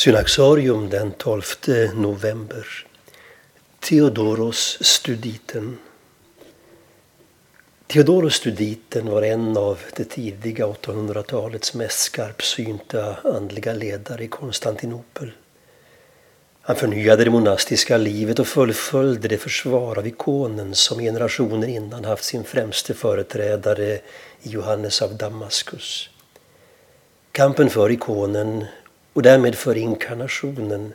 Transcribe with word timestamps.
Synaxarium 0.00 0.90
den 0.90 1.12
12 1.12 1.42
november. 1.94 2.66
Theodoros 3.80 4.78
studiten. 4.80 5.78
Theodoros 7.86 8.34
studiten 8.34 9.10
var 9.10 9.22
en 9.22 9.56
av 9.56 9.78
det 9.96 10.04
tidiga 10.04 10.66
800-talets 10.66 11.74
mest 11.74 11.98
skarpsynta 11.98 13.16
andliga 13.24 13.72
ledare 13.72 14.24
i 14.24 14.28
Konstantinopel. 14.28 15.32
Han 16.60 16.76
förnyade 16.76 17.24
det 17.24 17.30
monastiska 17.30 17.96
livet 17.96 18.38
och 18.38 18.46
fullföljde 18.46 19.28
det 19.28 19.38
försvar 19.38 19.98
av 19.98 20.06
ikonen 20.06 20.74
som 20.74 20.98
generationer 20.98 21.68
innan 21.68 22.04
haft 22.04 22.24
sin 22.24 22.44
främste 22.44 22.94
företrädare 22.94 23.94
i 24.42 24.50
Johannes 24.50 25.02
av 25.02 25.16
Damaskus. 25.16 26.10
Kampen 27.32 27.70
för 27.70 27.90
ikonen 27.90 28.66
och 29.12 29.22
därmed 29.22 29.54
för 29.54 29.76
inkarnationen 29.76 30.94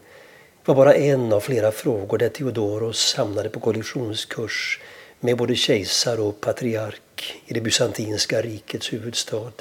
var 0.66 0.76
bara 0.76 0.94
en 0.94 1.34
av 1.34 1.40
flera 1.40 1.72
frågor 1.72 2.18
där 2.18 2.30
Theodoros 2.30 3.16
hamnade 3.16 3.50
på 3.50 3.60
kollisionskurs 3.60 4.80
med 5.20 5.38
både 5.38 5.56
kejsare 5.56 6.22
och 6.22 6.42
patriark 6.42 7.42
i 7.46 7.54
det 7.54 7.62
bysantinska 7.62 8.42
rikets 8.42 8.94
huvudstad. 8.94 9.52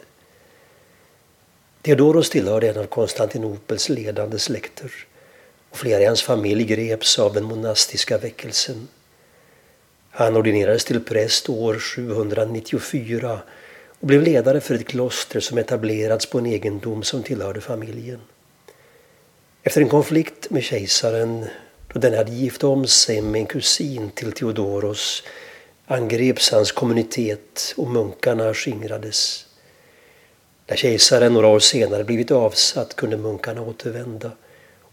Theodoros 1.82 2.30
tillhörde 2.30 2.68
en 2.68 2.78
av 2.78 2.86
Konstantinopels 2.86 3.88
ledande 3.88 4.38
släkter 4.38 4.92
och 5.70 5.76
flera 5.76 6.00
i 6.00 6.04
hans 6.04 6.22
familj 6.22 6.64
greps 6.64 7.18
av 7.18 7.34
den 7.34 7.44
monastiska 7.44 8.18
väckelsen. 8.18 8.88
Han 10.10 10.36
ordinerades 10.36 10.84
till 10.84 11.04
präst 11.04 11.48
år 11.48 11.78
794 11.78 13.38
och 14.00 14.06
blev 14.06 14.22
ledare 14.22 14.60
för 14.60 14.74
ett 14.74 14.86
kloster 14.86 15.40
som 15.40 15.58
etablerats 15.58 16.26
på 16.26 16.38
en 16.38 16.46
egendom 16.46 17.02
som 17.02 17.22
tillhörde 17.22 17.60
familjen. 17.60 18.20
Efter 19.66 19.80
en 19.80 19.88
konflikt 19.88 20.50
med 20.50 20.62
kejsaren 20.62 21.46
då 21.92 22.00
den 22.00 22.14
hade 22.14 22.32
gift 22.32 22.64
om 22.64 22.86
sig 22.86 23.20
med 23.20 23.40
en 23.40 23.46
kusin 23.46 24.10
till 24.10 24.32
Theodoros 24.32 25.22
angreps 25.86 26.50
hans 26.50 26.72
kommunitet 26.72 27.74
och 27.76 27.86
munkarna 27.88 28.54
skingrades. 28.54 29.46
När 30.66 30.76
kejsaren 30.76 31.32
några 31.32 31.46
år 31.46 31.58
senare 31.58 32.04
blivit 32.04 32.30
avsatt 32.30 32.96
kunde 32.96 33.16
munkarna 33.16 33.62
återvända 33.62 34.30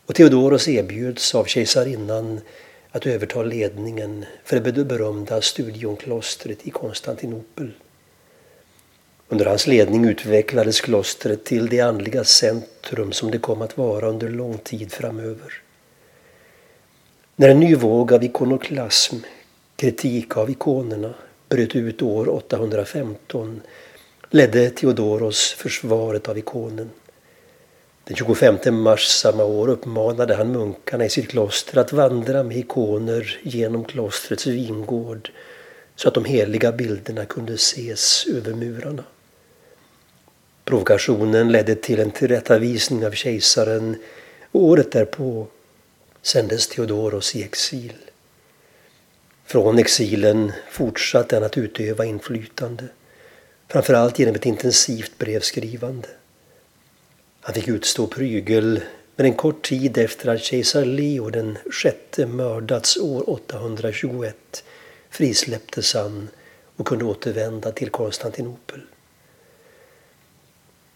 och 0.06 0.16
Theodoros 0.16 0.68
erbjöds 0.68 1.36
av 1.36 1.46
kejsarinnan 1.46 2.42
att 2.92 3.06
överta 3.06 3.44
ledningen 3.44 4.26
för 4.44 4.60
det 4.60 4.86
berömda 4.86 5.42
studionklostret 5.42 6.68
i 6.68 6.70
Konstantinopel. 6.70 7.72
Under 9.32 9.46
hans 9.46 9.68
ledning 9.68 10.06
utvecklades 10.06 10.82
klostret 10.82 11.44
till 11.44 11.70
det 11.70 11.80
andliga 11.80 12.24
centrum 12.24 13.12
som 13.12 13.32
det 13.32 13.38
kom 13.38 13.62
att 13.62 13.78
vara 13.78 14.08
under 14.08 14.30
lång 14.30 14.58
tid 14.58 14.92
framöver. 14.92 15.62
När 17.36 17.50
en 17.50 17.60
ny 17.60 17.76
våg 17.76 18.14
av 18.14 18.24
ikonoklasm, 18.24 19.16
kritik 19.76 20.38
av 20.38 20.50
ikonerna, 20.50 21.14
bröt 21.50 21.76
ut 21.76 22.02
år 22.02 22.30
815 22.30 23.62
ledde 24.30 24.70
Theodoros 24.70 25.54
försvaret 25.54 26.30
av 26.30 26.38
ikonen. 26.38 26.90
Den 28.04 28.16
25 28.16 28.82
mars 28.82 29.08
samma 29.08 29.44
år 29.44 29.68
uppmanade 29.68 30.36
han 30.36 30.52
munkarna 30.52 31.06
i 31.06 31.10
sitt 31.10 31.30
kloster 31.30 31.78
att 31.78 31.94
vandra 31.94 32.44
med 32.44 32.58
ikoner 32.58 33.40
genom 33.44 33.84
klostrets 33.84 34.48
vingård 34.48 35.32
så 35.96 36.08
att 36.08 36.14
de 36.14 36.26
heliga 36.26 36.72
bilderna 36.72 37.26
kunde 37.26 37.54
ses 37.54 38.26
över 38.28 38.54
murarna. 38.54 39.04
Provokationen 40.66 41.52
ledde 41.52 41.76
till 41.76 42.00
en 42.00 42.12
tillrättavisning 42.12 43.06
av 43.06 43.12
kejsaren 43.12 43.96
och 44.52 44.64
året 44.64 44.92
därpå 44.92 45.48
sändes 46.22 46.68
Theodoros 46.68 47.36
i 47.36 47.44
exil. 47.44 47.94
Från 49.46 49.80
exilen 49.80 50.52
fortsatte 50.70 51.36
han 51.36 51.44
att 51.44 51.58
utöva 51.58 52.06
inflytande, 52.06 52.84
framförallt 53.68 54.20
genom 54.20 54.36
ett 54.36 54.46
intensivt 54.46 55.18
brevskrivande. 55.18 56.08
Han 57.42 57.54
fick 57.54 57.68
utstå 57.68 58.08
prygel, 58.08 58.82
men 59.16 59.26
en 59.26 59.34
kort 59.34 59.62
tid 59.62 59.98
efter 59.98 60.30
att 60.30 60.42
kejsar 60.42 60.86
Leo 60.86 61.30
den 61.30 61.58
sjätte 61.72 62.26
mördats 62.26 62.98
år 62.98 63.30
821 63.30 64.64
frisläpptes 65.10 65.94
han 65.94 66.28
och 66.76 66.88
kunde 66.88 67.06
återvända 67.06 67.72
till 67.72 67.90
Konstantinopel. 67.90 68.82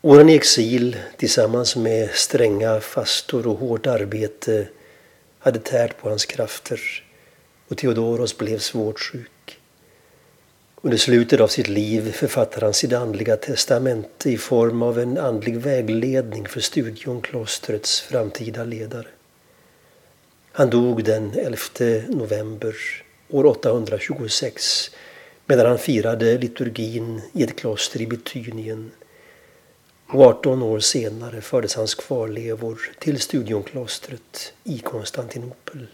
Åren 0.05 0.29
i 0.29 0.35
exil 0.35 0.97
tillsammans 1.17 1.75
med 1.75 2.09
stränga 2.09 2.79
fastor 2.79 3.47
och 3.47 3.57
hårt 3.57 3.87
arbete 3.87 4.67
hade 5.39 5.59
tärt 5.59 5.97
på 5.97 6.09
hans 6.09 6.25
krafter 6.25 6.79
och 7.67 7.77
Theodoros 7.77 8.37
blev 8.37 8.59
svårt 8.59 8.99
sjuk. 8.99 9.59
Under 10.81 10.97
slutet 10.97 11.39
av 11.39 11.47
sitt 11.47 11.67
liv 11.67 12.11
författade 12.11 12.65
han 12.65 12.73
sitt 12.73 12.93
andliga 12.93 13.37
testamente 13.37 14.31
i 14.31 14.37
form 14.37 14.81
av 14.81 14.99
en 14.99 15.17
andlig 15.17 15.57
vägledning 15.57 16.47
för 16.47 16.59
studionklostrets 16.59 18.01
framtida 18.01 18.63
ledare. 18.63 19.07
Han 20.51 20.69
dog 20.69 21.03
den 21.03 21.33
11 21.33 21.57
november 22.07 22.75
år 23.29 23.45
826 23.45 24.91
medan 25.45 25.65
han 25.65 25.77
firade 25.77 26.37
liturgin 26.37 27.21
i 27.33 27.43
ett 27.43 27.55
kloster 27.55 28.01
i 28.01 28.07
Betynien 28.07 28.91
och 30.07 30.21
18 30.21 30.63
år 30.63 30.79
senare 30.79 31.41
fördes 31.41 31.75
hans 31.75 31.95
kvarlevor 31.95 32.79
till 32.99 33.21
Studionklostret 33.21 34.53
i 34.63 34.79
Konstantinopel. 34.79 35.87